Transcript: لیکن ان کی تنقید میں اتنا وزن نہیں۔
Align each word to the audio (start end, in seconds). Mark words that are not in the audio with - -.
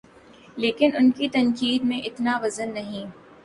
لیکن 0.57 0.89
ان 0.97 1.11
کی 1.11 1.29
تنقید 1.29 1.83
میں 1.83 2.01
اتنا 2.05 2.39
وزن 2.43 2.73
نہیں۔ 2.73 3.05